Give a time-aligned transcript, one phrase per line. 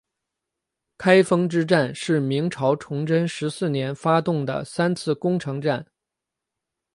[0.97, 5.85] 开封之战是明朝崇祯十四年发动的三次攻城战。